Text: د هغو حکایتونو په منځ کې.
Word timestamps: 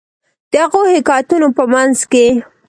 د 0.51 0.53
هغو 0.63 0.81
حکایتونو 0.93 1.47
په 1.57 1.63
منځ 1.73 1.97
کې. 2.11 2.25